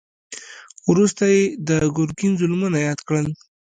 [0.89, 3.27] وروسته يې د ګرګين ظلمونه ياد کړل.